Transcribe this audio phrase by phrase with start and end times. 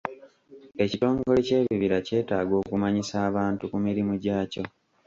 [0.83, 4.63] Ekitongole ky'ebibira kyetaaaga okumanyisa abantu ku mirimu gyakyo.